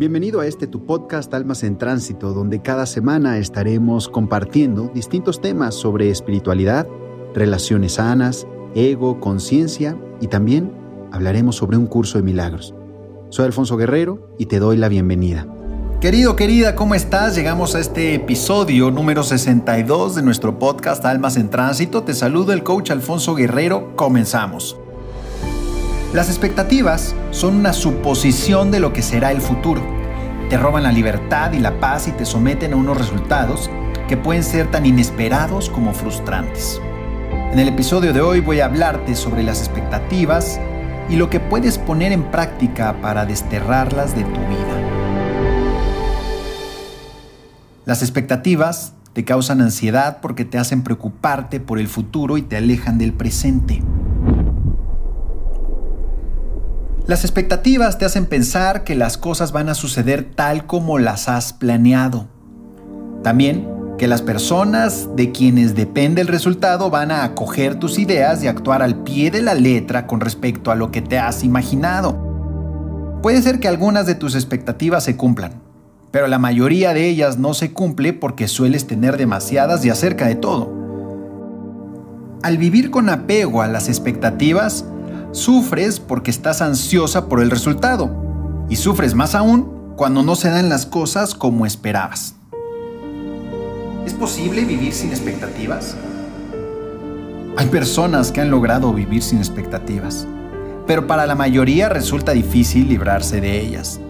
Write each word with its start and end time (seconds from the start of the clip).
Bienvenido 0.00 0.40
a 0.40 0.46
este 0.46 0.66
tu 0.66 0.86
podcast 0.86 1.34
Almas 1.34 1.62
en 1.62 1.76
Tránsito, 1.76 2.32
donde 2.32 2.62
cada 2.62 2.86
semana 2.86 3.36
estaremos 3.36 4.08
compartiendo 4.08 4.90
distintos 4.94 5.42
temas 5.42 5.74
sobre 5.74 6.08
espiritualidad, 6.08 6.86
relaciones 7.34 7.92
sanas, 7.92 8.46
ego, 8.74 9.20
conciencia 9.20 9.98
y 10.18 10.28
también 10.28 10.72
hablaremos 11.12 11.56
sobre 11.56 11.76
un 11.76 11.86
curso 11.86 12.16
de 12.16 12.24
milagros. 12.24 12.74
Soy 13.28 13.44
Alfonso 13.44 13.76
Guerrero 13.76 14.34
y 14.38 14.46
te 14.46 14.58
doy 14.58 14.78
la 14.78 14.88
bienvenida. 14.88 15.46
Querido, 16.00 16.34
querida, 16.34 16.74
¿cómo 16.74 16.94
estás? 16.94 17.36
Llegamos 17.36 17.74
a 17.74 17.80
este 17.80 18.14
episodio 18.14 18.90
número 18.90 19.22
62 19.22 20.14
de 20.14 20.22
nuestro 20.22 20.58
podcast 20.58 21.04
Almas 21.04 21.36
en 21.36 21.50
Tránsito. 21.50 22.04
Te 22.04 22.14
saludo 22.14 22.54
el 22.54 22.62
coach 22.62 22.90
Alfonso 22.90 23.34
Guerrero. 23.34 23.94
Comenzamos. 23.96 24.79
Las 26.12 26.28
expectativas 26.28 27.14
son 27.30 27.54
una 27.54 27.72
suposición 27.72 28.72
de 28.72 28.80
lo 28.80 28.92
que 28.92 29.00
será 29.00 29.30
el 29.30 29.40
futuro. 29.40 29.80
Te 30.48 30.56
roban 30.56 30.82
la 30.82 30.90
libertad 30.90 31.52
y 31.52 31.60
la 31.60 31.78
paz 31.78 32.08
y 32.08 32.10
te 32.10 32.26
someten 32.26 32.72
a 32.72 32.76
unos 32.76 32.98
resultados 32.98 33.70
que 34.08 34.16
pueden 34.16 34.42
ser 34.42 34.68
tan 34.72 34.86
inesperados 34.86 35.70
como 35.70 35.94
frustrantes. 35.94 36.80
En 37.52 37.60
el 37.60 37.68
episodio 37.68 38.12
de 38.12 38.22
hoy 38.22 38.40
voy 38.40 38.58
a 38.58 38.64
hablarte 38.64 39.14
sobre 39.14 39.44
las 39.44 39.60
expectativas 39.60 40.58
y 41.08 41.14
lo 41.14 41.30
que 41.30 41.38
puedes 41.38 41.78
poner 41.78 42.10
en 42.10 42.24
práctica 42.24 43.00
para 43.00 43.24
desterrarlas 43.24 44.16
de 44.16 44.24
tu 44.24 44.40
vida. 44.40 44.80
Las 47.84 48.02
expectativas 48.02 48.94
te 49.12 49.24
causan 49.24 49.60
ansiedad 49.60 50.18
porque 50.20 50.44
te 50.44 50.58
hacen 50.58 50.82
preocuparte 50.82 51.60
por 51.60 51.78
el 51.78 51.86
futuro 51.86 52.36
y 52.36 52.42
te 52.42 52.56
alejan 52.56 52.98
del 52.98 53.12
presente. 53.12 53.80
Las 57.10 57.24
expectativas 57.24 57.98
te 57.98 58.04
hacen 58.04 58.24
pensar 58.24 58.84
que 58.84 58.94
las 58.94 59.18
cosas 59.18 59.50
van 59.50 59.68
a 59.68 59.74
suceder 59.74 60.30
tal 60.32 60.64
como 60.64 61.00
las 61.00 61.28
has 61.28 61.52
planeado. 61.52 62.28
También 63.24 63.66
que 63.98 64.06
las 64.06 64.22
personas 64.22 65.08
de 65.16 65.32
quienes 65.32 65.74
depende 65.74 66.20
el 66.20 66.28
resultado 66.28 66.88
van 66.88 67.10
a 67.10 67.24
acoger 67.24 67.80
tus 67.80 67.98
ideas 67.98 68.44
y 68.44 68.46
actuar 68.46 68.80
al 68.80 69.02
pie 69.02 69.32
de 69.32 69.42
la 69.42 69.54
letra 69.54 70.06
con 70.06 70.20
respecto 70.20 70.70
a 70.70 70.76
lo 70.76 70.92
que 70.92 71.02
te 71.02 71.18
has 71.18 71.42
imaginado. 71.42 73.18
Puede 73.24 73.42
ser 73.42 73.58
que 73.58 73.66
algunas 73.66 74.06
de 74.06 74.14
tus 74.14 74.36
expectativas 74.36 75.02
se 75.02 75.16
cumplan, 75.16 75.54
pero 76.12 76.28
la 76.28 76.38
mayoría 76.38 76.94
de 76.94 77.08
ellas 77.08 77.38
no 77.38 77.54
se 77.54 77.72
cumple 77.72 78.12
porque 78.12 78.46
sueles 78.46 78.86
tener 78.86 79.16
demasiadas 79.16 79.84
y 79.84 79.90
acerca 79.90 80.28
de 80.28 80.36
todo. 80.36 80.72
Al 82.44 82.56
vivir 82.56 82.92
con 82.92 83.08
apego 83.08 83.62
a 83.62 83.66
las 83.66 83.88
expectativas, 83.88 84.84
Sufres 85.32 86.00
porque 86.00 86.30
estás 86.30 86.60
ansiosa 86.60 87.28
por 87.28 87.40
el 87.40 87.50
resultado 87.50 88.66
y 88.68 88.76
sufres 88.76 89.14
más 89.14 89.36
aún 89.36 89.94
cuando 89.96 90.22
no 90.24 90.34
se 90.34 90.50
dan 90.50 90.68
las 90.68 90.86
cosas 90.86 91.34
como 91.34 91.66
esperabas. 91.66 92.34
¿Es 94.04 94.12
posible 94.14 94.64
vivir 94.64 94.92
sin 94.92 95.10
expectativas? 95.10 95.94
Hay 97.56 97.66
personas 97.68 98.32
que 98.32 98.40
han 98.40 98.50
logrado 98.50 98.92
vivir 98.92 99.22
sin 99.22 99.38
expectativas, 99.38 100.26
pero 100.86 101.06
para 101.06 101.26
la 101.26 101.36
mayoría 101.36 101.88
resulta 101.88 102.32
difícil 102.32 102.88
librarse 102.88 103.40
de 103.40 103.60
ellas. 103.60 104.00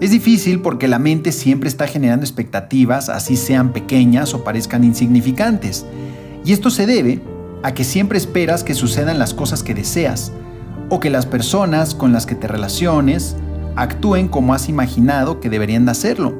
Es 0.00 0.10
difícil 0.10 0.60
porque 0.60 0.86
la 0.86 0.98
mente 0.98 1.32
siempre 1.32 1.68
está 1.68 1.86
generando 1.86 2.26
expectativas, 2.26 3.08
así 3.08 3.36
sean 3.36 3.72
pequeñas 3.72 4.34
o 4.34 4.44
parezcan 4.44 4.84
insignificantes, 4.84 5.86
y 6.44 6.52
esto 6.52 6.68
se 6.68 6.84
debe 6.84 7.22
a 7.64 7.72
que 7.72 7.82
siempre 7.82 8.18
esperas 8.18 8.62
que 8.62 8.74
sucedan 8.74 9.18
las 9.18 9.32
cosas 9.32 9.62
que 9.62 9.72
deseas, 9.72 10.32
o 10.90 11.00
que 11.00 11.08
las 11.08 11.24
personas 11.24 11.94
con 11.94 12.12
las 12.12 12.26
que 12.26 12.34
te 12.34 12.46
relaciones 12.46 13.36
actúen 13.74 14.28
como 14.28 14.52
has 14.52 14.68
imaginado 14.68 15.40
que 15.40 15.48
deberían 15.48 15.86
de 15.86 15.92
hacerlo. 15.92 16.34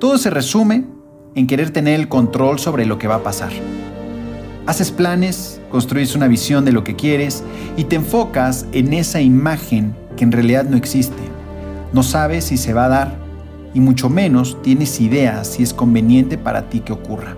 Todo 0.00 0.16
se 0.16 0.30
resume 0.30 0.86
en 1.34 1.46
querer 1.46 1.70
tener 1.70 2.00
el 2.00 2.08
control 2.08 2.58
sobre 2.58 2.86
lo 2.86 2.98
que 2.98 3.06
va 3.06 3.16
a 3.16 3.22
pasar. 3.22 3.50
Haces 4.64 4.90
planes, 4.90 5.60
construyes 5.70 6.14
una 6.14 6.28
visión 6.28 6.64
de 6.64 6.72
lo 6.72 6.82
que 6.82 6.96
quieres 6.96 7.44
y 7.76 7.84
te 7.84 7.96
enfocas 7.96 8.64
en 8.72 8.94
esa 8.94 9.20
imagen 9.20 9.94
que 10.16 10.24
en 10.24 10.32
realidad 10.32 10.64
no 10.64 10.78
existe. 10.78 11.22
No 11.92 12.02
sabes 12.02 12.44
si 12.44 12.56
se 12.56 12.72
va 12.72 12.86
a 12.86 12.88
dar 12.88 13.18
y 13.74 13.80
mucho 13.80 14.08
menos 14.08 14.56
tienes 14.62 14.98
idea 14.98 15.44
si 15.44 15.62
es 15.62 15.74
conveniente 15.74 16.38
para 16.38 16.70
ti 16.70 16.80
que 16.80 16.94
ocurra. 16.94 17.36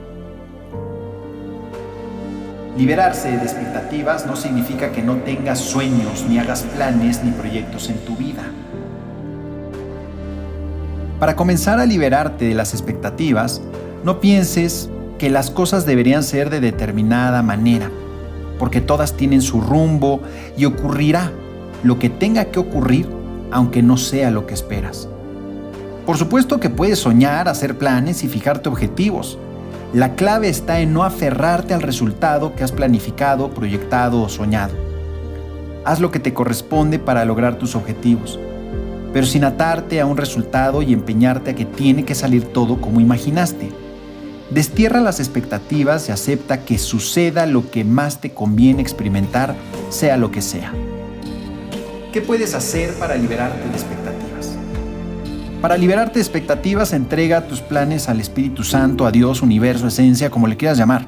Liberarse 2.77 3.37
de 3.37 3.43
expectativas 3.43 4.27
no 4.27 4.37
significa 4.37 4.93
que 4.93 5.03
no 5.03 5.17
tengas 5.17 5.59
sueños, 5.59 6.25
ni 6.29 6.39
hagas 6.39 6.63
planes, 6.63 7.23
ni 7.25 7.33
proyectos 7.33 7.91
en 7.91 7.99
tu 7.99 8.17
vida. 8.17 8.45
Para 11.19 11.37
comenzar 11.37 11.81
a 11.81 11.87
liberarte 11.87 12.47
de 12.47 12.55
las 12.55 12.73
expectativas, 12.73 13.61
no 14.05 14.21
pienses 14.21 14.89
que 15.19 15.29
las 15.29 15.51
cosas 15.51 15.85
deberían 15.85 16.23
ser 16.23 16.49
de 16.49 16.61
determinada 16.61 17.43
manera, 17.43 17.91
porque 18.59 18.81
todas 18.81 19.17
tienen 19.17 19.43
su 19.43 19.61
rumbo 19.61 20.21
y 20.57 20.65
ocurrirá 20.65 21.33
lo 21.83 21.99
que 21.99 22.09
tenga 22.09 22.47
que 22.47 22.61
ocurrir, 22.61 23.07
aunque 23.51 23.83
no 23.83 23.97
sea 23.97 24.31
lo 24.31 24.47
que 24.47 24.55
esperas. 24.55 25.09
Por 26.07 26.17
supuesto 26.17 26.61
que 26.61 26.71
puedes 26.71 27.01
soñar, 27.01 27.49
hacer 27.49 27.77
planes 27.77 28.25
y 28.25 28.29
fijarte 28.29 28.69
objetivos, 28.69 29.39
la 29.93 30.15
clave 30.15 30.49
está 30.49 30.79
en 30.79 30.93
no 30.93 31.03
aferrarte 31.03 31.75
al 31.75 31.83
resultado 31.83 32.55
que 32.55 32.63
has 32.63 32.71
planificado, 32.71 33.51
proyectado 33.51 34.23
o 34.23 34.29
soñado. 34.29 34.75
Haz 35.85 35.99
lo 35.99 36.13
que 36.13 36.21
te 36.21 36.33
corresponde 36.33 37.01
para 37.01 37.25
lograr 37.25 37.59
tus 37.59 37.75
objetivos, 37.75 38.39
pero 39.13 39.27
sin 39.27 39.43
atarte 39.43 40.01
a 40.01 40.07
un 40.07 40.17
resultado 40.17 40.83
y 40.83 40.93
empeñarte 40.93 41.51
a 41.51 41.55
que 41.57 41.65
tiene 41.65 42.05
que 42.05 42.15
salir 42.15 42.45
todo 42.45 42.81
como 42.81 43.01
imaginaste. 43.01 43.71
Destierra 44.51 45.01
las 45.01 45.19
expectativas 45.19 46.09
y 46.09 46.13
acepta 46.13 46.65
que 46.65 46.79
suceda 46.79 47.47
lo 47.47 47.69
que 47.71 47.85
más 47.85 48.21
te 48.21 48.31
conviene 48.31 48.83
experimentar, 48.83 49.57
sea 49.89 50.17
lo 50.17 50.31
que 50.31 50.43
sea. 50.43 50.73
¿Qué 52.13 52.21
puedes 52.21 52.55
hacer 52.55 52.95
para 52.95 53.17
liberarte 53.17 53.59
de 53.59 53.75
expectativas? 53.75 54.00
Para 55.61 55.77
liberarte 55.77 56.15
de 56.15 56.21
expectativas, 56.21 56.95
entrega 56.95 57.47
tus 57.47 57.61
planes 57.61 58.09
al 58.09 58.19
Espíritu 58.19 58.65
Santo, 58.65 59.05
a 59.05 59.11
Dios, 59.11 59.43
universo, 59.43 59.89
esencia, 59.89 60.31
como 60.31 60.47
le 60.47 60.57
quieras 60.57 60.79
llamar. 60.79 61.05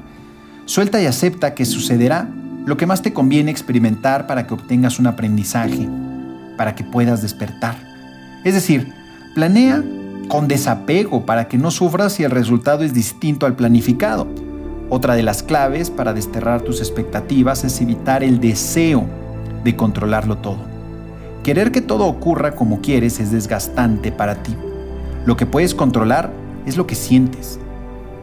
Suelta 0.65 1.01
y 1.01 1.07
acepta 1.07 1.55
que 1.55 1.65
sucederá 1.65 2.29
lo 2.67 2.77
que 2.77 2.85
más 2.85 3.01
te 3.01 3.13
conviene 3.13 3.49
experimentar 3.49 4.27
para 4.27 4.45
que 4.45 4.53
obtengas 4.53 4.99
un 4.99 5.07
aprendizaje, 5.07 5.89
para 6.55 6.75
que 6.75 6.83
puedas 6.83 7.23
despertar. 7.23 7.75
Es 8.43 8.53
decir, 8.53 8.93
planea 9.33 9.83
con 10.27 10.47
desapego 10.47 11.25
para 11.25 11.47
que 11.47 11.57
no 11.57 11.71
sufras 11.71 12.13
si 12.13 12.23
el 12.23 12.29
resultado 12.29 12.83
es 12.83 12.93
distinto 12.93 13.47
al 13.47 13.55
planificado. 13.55 14.27
Otra 14.89 15.15
de 15.15 15.23
las 15.23 15.41
claves 15.41 15.89
para 15.89 16.13
desterrar 16.13 16.61
tus 16.61 16.79
expectativas 16.79 17.63
es 17.63 17.81
evitar 17.81 18.23
el 18.23 18.39
deseo 18.39 19.07
de 19.63 19.75
controlarlo 19.75 20.37
todo. 20.37 20.72
Querer 21.43 21.73
que 21.73 21.81
todo 21.81 22.05
ocurra 22.05 22.55
como 22.55 22.79
quieres 22.79 23.19
es 23.19 23.31
desgastante 23.31 24.13
para 24.13 24.41
ti. 24.43 24.55
Lo 25.25 25.35
que 25.35 25.45
puedes 25.45 25.75
controlar 25.75 26.31
es 26.65 26.77
lo 26.77 26.87
que 26.87 26.95
sientes. 26.95 27.59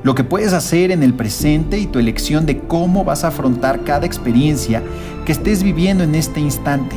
Lo 0.03 0.15
que 0.15 0.25
puedes 0.25 0.55
hacer 0.55 0.91
en 0.91 1.03
el 1.03 1.13
presente 1.13 1.79
y 1.79 1.87
tu 1.87 1.99
elección 1.99 2.47
de 2.47 2.61
cómo 2.61 3.05
vas 3.05 3.23
a 3.25 3.29
afrontar 3.29 3.85
cada 3.85 4.07
experiencia 4.07 4.83
que 5.27 5.33
estés 5.33 5.63
viviendo 5.63 6.03
en 6.03 6.15
este 6.15 6.41
instante. 6.41 6.97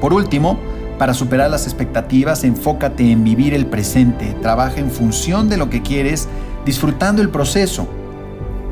Por 0.00 0.14
último, 0.14 0.58
para 0.98 1.12
superar 1.12 1.50
las 1.50 1.66
expectativas, 1.66 2.42
enfócate 2.42 3.10
en 3.10 3.22
vivir 3.22 3.52
el 3.52 3.66
presente. 3.66 4.34
Trabaja 4.40 4.80
en 4.80 4.90
función 4.90 5.50
de 5.50 5.58
lo 5.58 5.68
que 5.68 5.82
quieres, 5.82 6.28
disfrutando 6.64 7.20
el 7.20 7.28
proceso, 7.28 7.86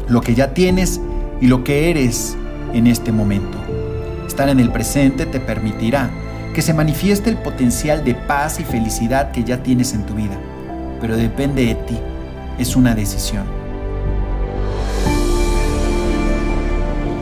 lo 0.09 0.23
que 0.23 0.35
ya 0.35 0.55
tienes 0.55 0.99
y 1.43 1.47
lo 1.47 1.63
que 1.63 1.91
eres 1.91 2.39
en 2.73 2.87
este 2.87 3.13
momento. 3.13 3.59
Estar 4.27 4.49
en 4.49 4.61
el 4.61 4.73
presente 4.73 5.27
te 5.27 5.41
permitirá 5.41 6.11
que 6.59 6.63
se 6.63 6.75
manifieste 6.75 7.31
el 7.31 7.37
potencial 7.37 8.03
de 8.03 8.17
paz 8.17 8.59
y 8.59 8.65
felicidad 8.65 9.31
que 9.31 9.45
ya 9.45 9.63
tienes 9.63 9.95
en 9.95 10.05
tu 10.05 10.15
vida, 10.15 10.37
pero 11.01 11.17
depende 11.17 11.65
de 11.65 11.77
ti, 11.77 11.97
es 12.59 12.75
una 12.75 12.97
decisión. 12.97 13.45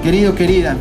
Querido, 0.03 0.35
querida, 0.35 0.75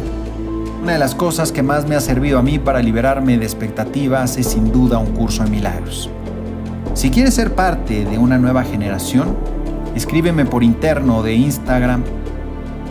una 0.82 0.94
de 0.94 1.00
las 1.00 1.16
cosas 1.16 1.52
que 1.52 1.64
más 1.64 1.86
me 1.86 1.98
ha 1.98 2.00
servido 2.00 2.40
a 2.40 2.44
mí 2.44 2.58
para 2.58 2.82
liberarme 2.82 3.38
de 3.38 3.44
expectativas 3.44 4.38
es 4.38 4.48
sin 4.48 4.72
duda 4.72 5.00
un 5.00 5.12
curso 5.12 5.44
de 5.44 5.50
milagros. 5.50 6.10
Si 6.94 7.10
quieres 7.10 7.34
ser 7.34 7.56
parte 7.56 8.06
de 8.06 8.18
una 8.18 8.38
nueva 8.38 8.64
generación, 8.64 9.36
escríbeme 9.98 10.46
por 10.46 10.64
interno 10.64 11.24
de 11.24 11.34
Instagram 11.34 12.06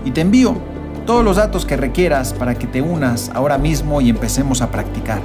y 0.05 0.11
te 0.11 0.21
envío 0.21 0.59
todos 1.07 1.25
los 1.25 1.39
datos 1.39 1.65
que 1.65 1.79
requieras 1.79 2.35
para 2.35 2.55
que 2.55 2.67
te 2.67 2.83
unas 2.83 3.31
ahora 3.31 3.57
mismo 3.57 4.03
y 4.03 4.11
empecemos 4.11 4.61
a 4.61 4.71
practicar. 4.71 5.23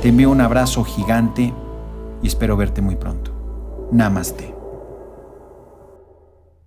Te 0.00 0.08
envío 0.08 0.30
un 0.30 0.40
abrazo 0.40 0.82
gigante 0.82 1.52
y 2.22 2.26
espero 2.26 2.56
verte 2.56 2.80
muy 2.80 2.96
pronto. 2.96 3.32
Namaste. 3.92 4.59